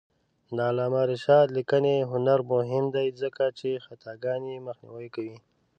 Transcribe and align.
د 0.55 0.57
علامه 0.69 1.01
رشاد 1.11 1.47
لیکنی 1.57 1.95
هنر 2.11 2.39
مهم 2.51 2.85
دی 2.95 3.07
ځکه 3.21 3.43
چې 3.59 3.83
خطاګانې 3.85 4.63
مخنیوی 4.67 5.09
کوي. 5.15 5.37